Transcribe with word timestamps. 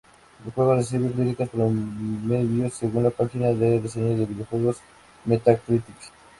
El 0.43 0.51
juego 0.53 0.73
recibió 0.73 1.11
críticas 1.11 1.49
"promedio" 1.49 2.71
según 2.71 3.03
la 3.03 3.11
página 3.11 3.49
de 3.49 3.79
reseñas 3.79 4.17
de 4.17 4.25
videojuegos 4.25 4.77
Metacritic. 5.25 5.95